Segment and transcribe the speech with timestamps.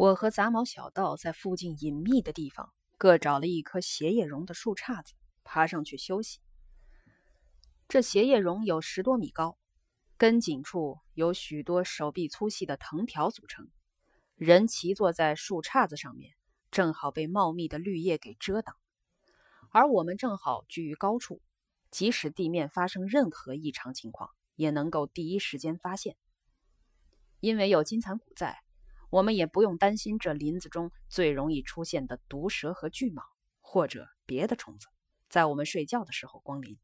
[0.00, 5.12] 我和杂毛小道在附近隐秘的地方各找了一棵斜叶榕的树杈子，
[5.44, 6.40] 爬上去休息。
[7.86, 9.58] 这斜叶榕有十多米高，
[10.16, 13.68] 根茎处有许多手臂粗细的藤条组成，
[14.36, 16.32] 人骑坐在树杈子上面，
[16.70, 18.76] 正好被茂密的绿叶给遮挡。
[19.70, 21.42] 而我们正好居于高处，
[21.90, 26.16] 即使地面发生任何异常情况，也能够第一时间发现。
[27.40, 28.60] 因为有金蚕蛊在，
[29.10, 33.22] 我们也不用担心这林子中最容易出现的毒蛇和巨蟒，
[33.60, 34.86] 或者别的虫子，
[35.28, 36.78] 在我们睡觉的时候光临。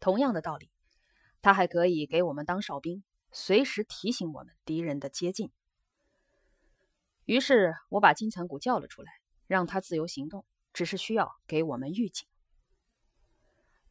[0.00, 0.70] 同样的道理，
[1.42, 5.50] 它还可以给我们当哨兵，随时提醒我们敌人的接近。
[7.24, 9.10] 于是我把金蚕蛊叫了出来，
[9.46, 10.46] 让它自由行动。
[10.74, 12.28] 只是需要给我们预警。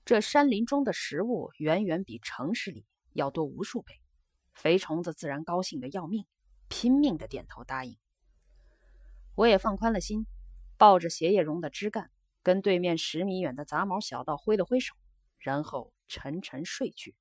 [0.06, 3.94] 这山林中的食物远远比城市里要多无数倍，
[4.54, 6.26] 肥虫子自然高兴的要命，
[6.68, 7.98] 拼命的点头答应。
[9.36, 10.26] 我也放宽了心，
[10.78, 12.12] 抱着斜叶榕的枝干，
[12.44, 14.96] 跟对面十米远的杂毛小道挥了挥手，
[15.38, 17.16] 然后沉沉睡去。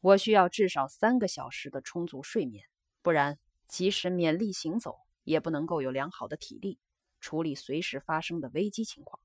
[0.00, 2.64] 我需要至少三个小时的充足睡眠，
[3.02, 6.78] 不然即使勉力行走，也不能够有良好的体力。
[7.20, 9.20] 处理随时发生的危机情况。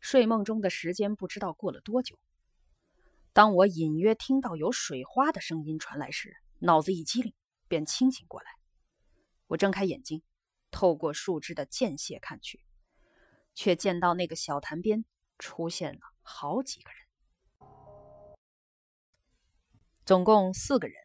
[0.00, 2.18] 睡梦中的时间不知道过了多久，
[3.32, 7.34] 当我隐约听到有水花的声音传来时，脑子一激灵，
[7.66, 8.46] 便清醒过来。
[9.48, 10.22] 我睁开眼睛，
[10.70, 12.64] 透过树枝的间隙看去，
[13.52, 15.04] 却见到那个小潭边
[15.40, 17.66] 出现了好几个人，
[20.06, 20.96] 总共四个人，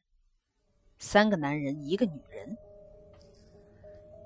[0.99, 2.55] 三个男人，一个女人。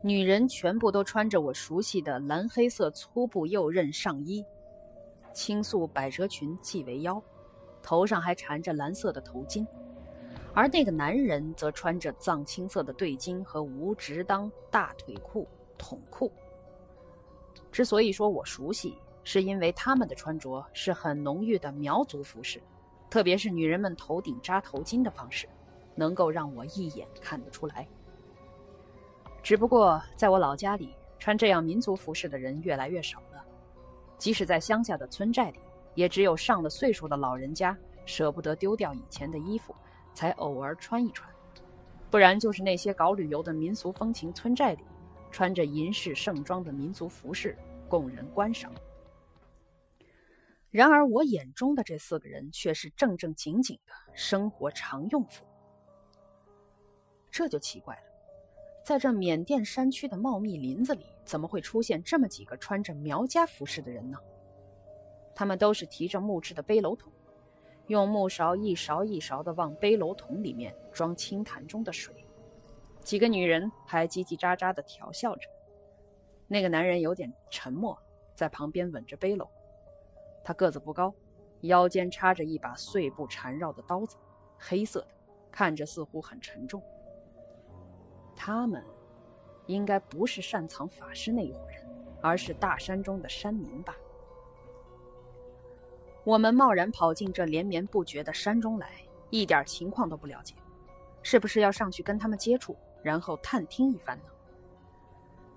[0.03, 4.43] 女人全部都穿着我熟悉的蓝黑色粗布右衽上衣，
[5.33, 7.23] 青素百褶裙系围腰，
[7.81, 9.65] 头上还缠着蓝色的头巾；
[10.53, 16.31] 而那个男人则穿着藏青色的对襟和无直裆大腿裤筒裤。
[17.71, 22.61] 之所以说我熟悉，是因为他们的穿着是很浓郁的苗族服饰，
[23.09, 25.47] 特别是女人们头顶扎头巾的方式，
[25.95, 27.87] 能够让我一眼看得出来。
[29.41, 33.43] 只不过，在我老家里，穿这样民族服饰的人越来越少了。
[34.17, 35.59] 即使在乡下的村寨里，
[35.95, 37.75] 也只有上了岁数的老人家
[38.05, 39.73] 舍不得丢掉以前的衣服，
[40.13, 41.29] 才偶尔穿一穿。
[42.09, 44.83] 不然，就是那些搞旅游的民俗风情村寨里，
[45.31, 47.57] 穿着银饰盛装的民族服饰
[47.87, 48.73] 供人观赏。
[50.69, 55.45] 然而，我眼中的这四个人却是正正经经的生活常用服，
[57.29, 58.01] 这就奇怪了。
[58.83, 64.17] 在这缅甸山区的茂密林子里，怎么会出现这么几个穿着苗家服饰的人呢？
[65.35, 67.11] 他们都是提着木质的背篓桶，
[67.91, 72.25] 用木勺一勺一勺地往背篓桶里面装清潭中的水。
[73.01, 75.49] 几个女人还叽叽喳喳地调笑着。
[76.47, 77.97] 那个男人有点沉默，
[78.33, 79.45] 在旁边稳着背篓。
[80.41, 81.13] 他个子不高，
[81.61, 84.15] 腰间插着一把碎布缠绕的刀子，
[84.57, 85.07] 黑色的，
[85.51, 86.81] 看着似乎很沉重。
[88.35, 88.81] 他们
[89.65, 91.85] 应该不是擅藏法师那一伙人，
[92.21, 93.93] 而是大山中的山民吧？
[96.23, 98.89] 我们贸然跑进这连绵不绝的山中来，
[99.29, 100.53] 一点情况都不了解，
[101.23, 104.25] 是不是要上去跟他们接触，然后探听一番呢？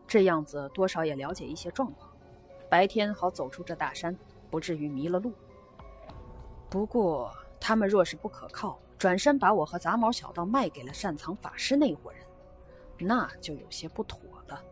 [0.06, 2.10] 这样子多少也了解一些状况，
[2.70, 4.16] 白天好走出这大山，
[4.50, 5.32] 不至于迷了路。
[6.70, 7.30] 不过
[7.60, 12.20] 他们若是不可靠，转身把我和杂毛小道卖给了擅藏法师那一伙人。
[12.96, 14.62] 那就有些不妥了。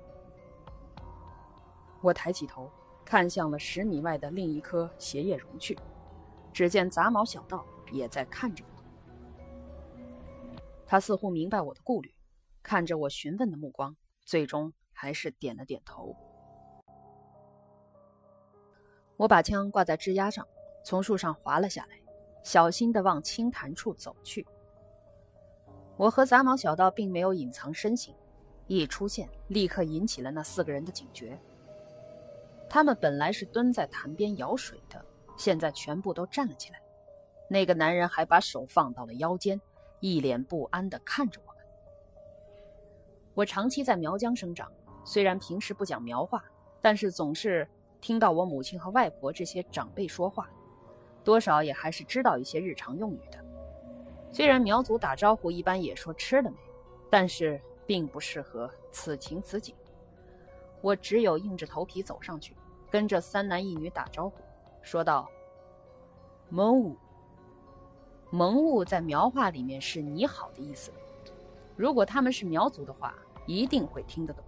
[2.01, 2.71] 我抬起头，
[3.05, 5.79] 看向了十米外的另一棵斜叶榕去，
[6.53, 8.83] 只见杂毛小道也在看着我。
[10.87, 12.15] 他似乎明白我的顾虑，
[12.63, 16.15] 看着我询问的目光，最终还是点了点头。
[19.17, 20.47] 我把枪挂在枝丫上，
[20.85, 22.01] 从树上滑了下来，
[22.43, 24.47] 小心地往青潭处走去。
[25.97, 28.15] 我和杂毛小道并没有隐藏身形，
[28.67, 31.39] 一出现立刻引起了那四个人的警觉。
[32.75, 35.05] 他们本来是蹲在潭边舀水的，
[35.37, 36.81] 现在全部都站了起来。
[37.47, 39.61] 那个男人还把手放到了腰间，
[40.01, 41.63] 一脸不安地看着我们。
[43.35, 44.73] 我长期在苗疆生长，
[45.05, 46.43] 虽然平时不讲苗话，
[46.81, 47.69] 但是总是
[48.01, 50.49] 听到我母亲和外婆这些长辈说话，
[51.23, 53.39] 多少也还是知道一些日常用语的。
[54.33, 56.57] 虽然苗族打招呼一般也说吃了没，
[57.11, 59.75] 但是并不适合此情此景。
[60.83, 62.55] 我只有硬着头皮走上去，
[62.91, 64.37] 跟着三男一女打招呼，
[64.83, 65.31] 说道
[66.51, 66.95] ：“蒙雾。”
[68.31, 70.91] 蒙雾在苗话里面是你好的意思。
[71.77, 73.15] 如果他们是苗族的话，
[73.47, 74.45] 一定会听得懂。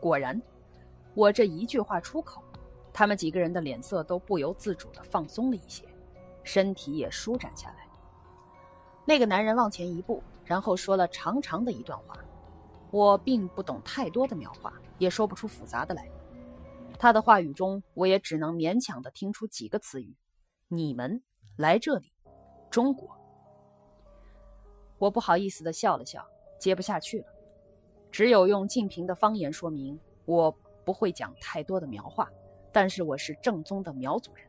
[0.00, 0.40] 果然，
[1.14, 2.42] 我这一句话出口，
[2.92, 5.84] 他们几个人的脸色都不由自主地放松了一些，
[6.42, 7.86] 身体也舒展下来。
[9.04, 12.16] 那个男人往前一步，然后说了长长的一段话。
[12.90, 16.10] 我并不懂太多的描画，也说不出复杂的来。
[16.98, 20.14] 他的话语中，我也只能勉强地听出几个词语
[20.68, 21.22] ：“你们
[21.56, 22.12] 来这里，
[22.70, 23.08] 中国。”
[24.98, 26.26] 我不好意思地笑了笑，
[26.58, 27.26] 接不下去了，
[28.10, 30.54] 只有用晋平的方言说明：我
[30.84, 32.28] 不会讲太多的描画，
[32.70, 34.44] 但是我是正宗的苗族人。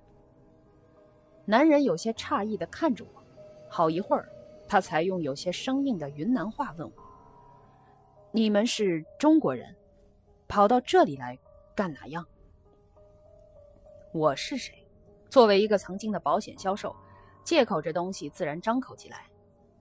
[1.45, 3.23] 男人有些诧异地看着我，
[3.69, 4.27] 好一会儿，
[4.67, 6.93] 他才用有些生硬的云南话问我
[8.33, 9.75] ：“你们是中国人，
[10.47, 11.37] 跑到这里来
[11.75, 12.25] 干哪样？”
[14.13, 14.87] 我是谁？
[15.29, 16.95] 作为一个曾经的保险销售，
[17.43, 19.25] 借口这东西自然张口即来。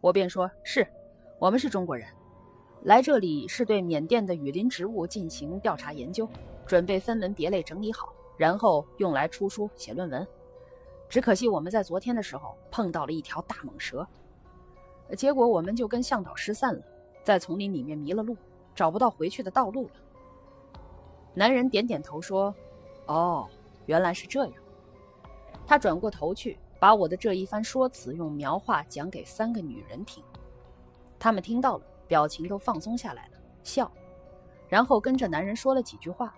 [0.01, 0.85] 我便说：“是，
[1.39, 2.09] 我们是中国人，
[2.83, 6.29] 来这里是对缅甸的雨林植物进行调查研究，
[6.67, 10.27] 准备分门别类整理好，然后用来出书写论文。
[11.09, 14.05] 只可惜我们在昨天的时候碰到了一条大蟒蛇，
[15.17, 16.83] 结果我们就跟向导失散了，
[17.23, 18.37] 在丛林里面迷了路，
[18.75, 20.81] 找不到回去的道路了。”
[21.35, 22.55] 男人点点头说
[23.07, 23.49] ：“哦。”
[23.87, 24.55] 原来是这样，
[25.67, 30.23] 他转过头去，把我的这一番说辞用描画讲给三个女人听。
[31.19, 33.91] 他们听到了，表情都放松下来了，笑，
[34.69, 36.33] 然后跟着男人说了几句话。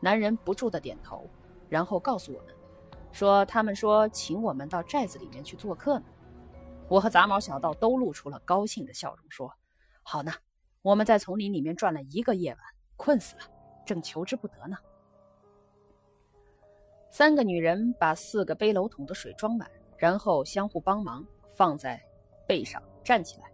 [0.00, 1.28] 男人不住的点头，
[1.68, 2.54] 然后告诉我们，
[3.12, 6.06] 说他们说请我们到寨子里面去做客呢。
[6.88, 9.52] 我和杂毛小道都露出了高兴的笑容，说
[10.10, 10.32] ：“好呢，
[10.80, 12.60] 我们在丛林里面转了一个夜晚，
[12.96, 13.42] 困死了，
[13.84, 14.74] 正求之不得呢。”
[17.12, 21.22] 三个女人把四个背篓桶的水装满，然后相互帮忙
[21.54, 22.02] 放在
[22.46, 23.52] 背上站起来。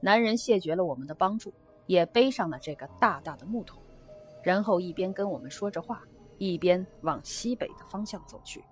[0.00, 1.52] 男人谢绝了我们的帮助，
[1.84, 3.82] 也背上了这个大大的木桶，
[4.42, 6.02] 然后一边跟我们说着话，
[6.38, 8.64] 一边往西北的方向走去。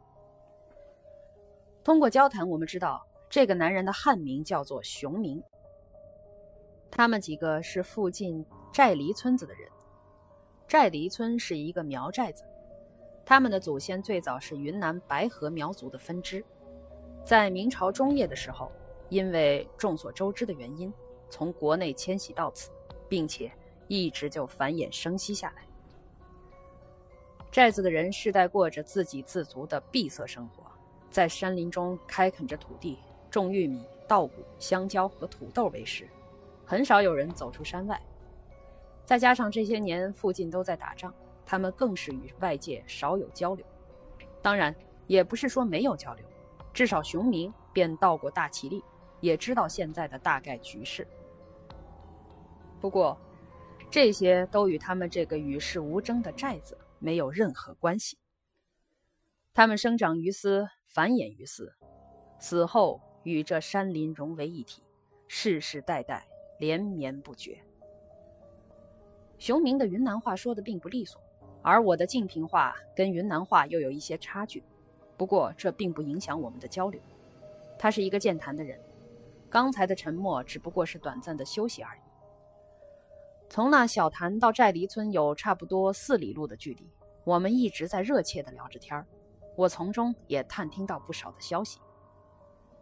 [1.85, 5.43] 通过交谈，我们知道这个男人的汉名叫做熊明。
[6.91, 9.69] 他们几个是附近寨黎村子的人。
[10.67, 12.45] 寨黎村是一个苗寨子。
[13.25, 16.45] 他们的祖先最早是云南白河苗族的分支，
[17.25, 18.73] 在明朝中叶的时候，
[19.09, 20.93] 因为众所周知的原因，
[21.29, 22.71] 从国内迁徙到此，
[23.09, 23.53] 并且
[23.87, 25.63] 一直就繁衍生息下来。
[27.53, 30.65] 寨子的人世代过着自给自足的闭塞生活，
[31.11, 32.99] 在山林中开垦着土地，
[33.31, 36.09] 种玉米、稻谷、香蕉和土豆为食，
[36.71, 38.01] 很少有人走出山外。
[39.05, 41.13] 再加上这些年附近都在打仗。
[41.45, 43.67] 他们更是与外界少有交流，
[44.41, 44.73] 当然
[45.09, 46.25] 也不是说没有交流，
[46.73, 48.85] 至少熊明便到过大齐力，
[49.19, 51.05] 也知道现在的大概局势。
[52.81, 53.19] 不过，
[53.91, 58.17] 这些都与他们这个与世无争的寨子没有任何关系。
[59.53, 61.75] 他们生长于斯，繁衍于斯，
[62.39, 64.85] 死后与这山林融为一体，
[65.27, 66.29] 世世代代
[66.61, 67.59] 连绵不绝。
[69.39, 71.21] 熊明的云南话说的并不利索。
[71.63, 74.65] 而我的晋平话跟云南话又有一些差距，
[75.19, 76.99] 不过这并不影响我们的交流。
[77.79, 78.81] 他是一个健谈的人，
[79.51, 82.01] 刚才的沉默只不过是短暂的休息而已。
[83.51, 86.89] 从那小潭到寨黎村有差不多四里路的距离，
[87.25, 89.07] 我们一直在热切地聊着天儿。
[89.55, 91.79] 我从中也探听到不少的消息，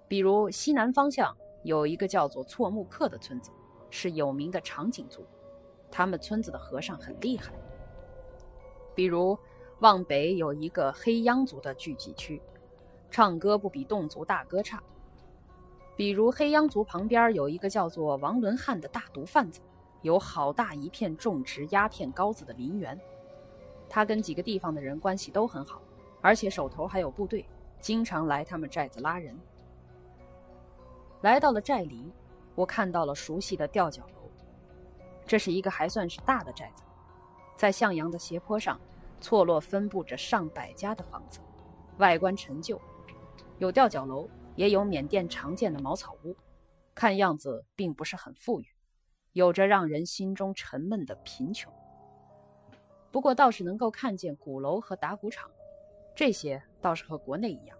[0.06, 3.50] 比如西南方向有一个叫做错木克的村子，
[3.90, 5.24] 是有名的长颈族，
[5.90, 7.52] 他们村子的和尚很厉害。
[8.94, 9.38] 比如，
[9.80, 12.42] 往北有一个黑秧族的聚集区，
[13.10, 14.82] 唱歌不比侗族大哥差。
[15.96, 19.60] 比如，黑秧族旁边有一个叫做王伦汉的大毒贩子，
[20.02, 22.98] 有好大一片种植鸦片膏子的林园。
[23.88, 25.80] 他跟几个地方的人关系都很好，
[26.20, 27.44] 而且手头还有部队，
[27.80, 29.36] 经常来他们寨子拉人。
[31.22, 32.12] 来到了寨里，
[32.58, 34.28] 我看到了熟悉的吊脚楼，
[35.24, 36.82] 这是一个还算是大的寨子。
[37.56, 38.80] 在向阳的斜坡上，
[39.20, 41.38] 错落分布着上百家的房子，
[41.98, 42.80] 外观陈旧，
[43.58, 46.34] 有吊脚楼，也有缅甸常见的茅草屋，
[46.96, 48.66] 看样子并不是很富裕，
[49.34, 51.72] 有着让人心中沉闷的贫穷。
[53.12, 55.48] 不过倒是能够看见鼓楼和打鼓场，
[56.12, 57.77] 这些倒是和国内一样。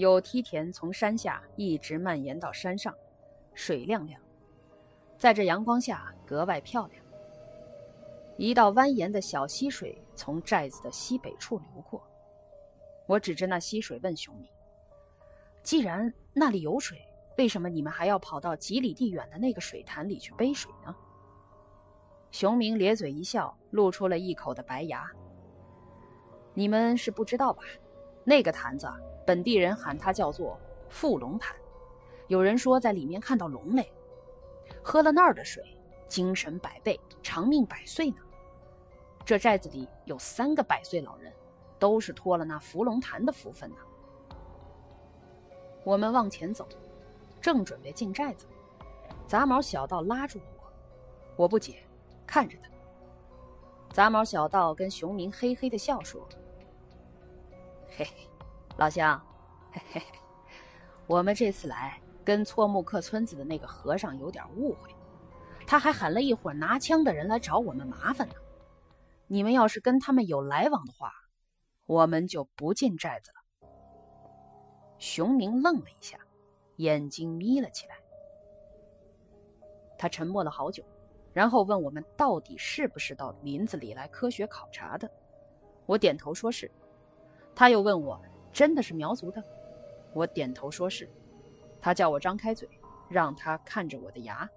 [0.00, 2.94] 有梯田从山下一直蔓延到山上，
[3.52, 4.18] 水亮亮，
[5.18, 7.04] 在这阳光下格外漂亮。
[8.38, 12.02] 一道蜿蜒的小溪水从寨子的西北处流过，
[13.06, 14.48] 我指着那溪水问熊明
[15.62, 16.98] ：“既然那里有水，
[17.36, 20.96] 为什么你们还要跑到几里地远的那个水潭里去背水呢？
[22.30, 25.06] 熊明咧嘴一笑，露出了一口的白牙。
[26.54, 27.62] 你们是不知道吧？
[28.24, 28.86] 那个坛子，
[29.26, 30.58] 本地人喊它叫做
[30.88, 31.54] 富龙潭，
[32.28, 33.90] 有人说在里面看到龙嘞。
[34.82, 35.62] 喝了那儿的水，
[36.06, 38.16] 精神百倍，长命百岁呢。
[39.24, 41.32] 这寨子里有三个百岁老人，
[41.78, 43.76] 都是托了那伏龙潭的福分呢。
[45.84, 46.66] 我们往前走，
[47.40, 48.46] 正准备进寨子，
[49.26, 51.82] 杂毛小道拉住了我，我不解。
[52.26, 52.70] 看着他，
[53.92, 56.26] 杂毛小道跟熊明嘿嘿的笑说
[57.90, 58.28] ：“嘿嘿，
[58.76, 59.20] 老乡，
[59.72, 60.02] 嘿嘿，
[61.06, 64.94] 我们这次来跟错木克村子的那个和尚有点误会，
[65.66, 68.34] 他还喊了一伙拿枪的人来找我们麻烦呢。
[69.26, 71.12] 你们要是跟他们有来往的话，
[71.86, 73.68] 我们就不进寨子了。”
[74.98, 76.18] 熊明愣了一下，
[76.76, 77.96] 眼睛眯了起来，
[79.98, 80.84] 他沉默了好久。
[81.32, 85.10] 然后问我们到底是不是到林子里来科学考察的？
[85.86, 86.70] 我点头说是。
[87.60, 88.18] 他又问我
[88.54, 89.44] 真的是苗族的？
[90.14, 91.06] 我点头说是。
[91.78, 92.66] 他叫我张开嘴，
[93.06, 94.48] 让他看着我的牙。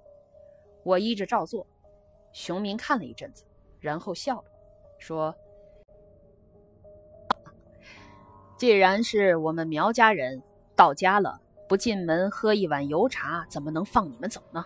[0.83, 1.67] 我依着照做。
[2.31, 3.43] 熊明看了一阵子，
[3.81, 4.45] 然后笑了，
[4.99, 5.35] 说
[8.55, 10.41] ：“既然是我们苗家人，
[10.73, 14.65] 到家了不进门喝一碗油茶，怎么能放你们走呢？”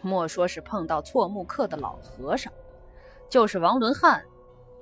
[0.00, 2.52] 莫说是碰到错木克的老和尚，
[3.28, 4.24] 就是王伦汉，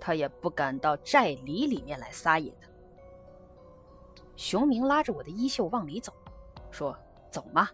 [0.06, 2.68] 他也不敢到寨里里面来撒野的。
[4.36, 6.12] 熊明拉着我的衣袖往里走，
[6.70, 6.94] 说
[7.32, 7.70] ：“走嘛，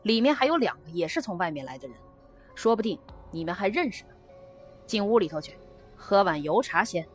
[0.00, 1.94] 里面还有两个也是从外面来的人，
[2.54, 2.98] 说不定
[3.30, 4.10] 你们还认识呢。
[4.86, 5.58] 进屋里头去，
[5.94, 7.06] 喝碗油茶先。”